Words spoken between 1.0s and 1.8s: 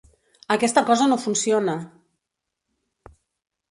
no funciona!